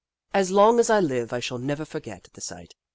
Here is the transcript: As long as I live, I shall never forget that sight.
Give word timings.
As 0.33 0.49
long 0.49 0.79
as 0.79 0.89
I 0.89 0.99
live, 0.99 1.31
I 1.31 1.39
shall 1.39 1.59
never 1.59 1.85
forget 1.85 2.27
that 2.33 2.41
sight. 2.41 2.73